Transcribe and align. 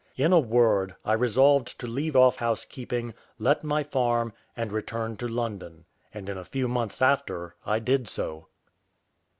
In 0.17 0.33
a 0.33 0.39
word, 0.39 0.95
I 1.05 1.13
resolved 1.13 1.79
to 1.79 1.85
leave 1.85 2.15
off 2.15 2.37
housekeeping, 2.37 3.13
let 3.37 3.63
my 3.63 3.83
farm, 3.83 4.33
and 4.57 4.71
return 4.71 5.15
to 5.17 5.27
London; 5.27 5.85
and 6.11 6.27
in 6.27 6.39
a 6.39 6.43
few 6.43 6.67
months 6.67 7.03
after 7.03 7.53
I 7.67 7.77
did 7.77 8.07
so. 8.07 8.47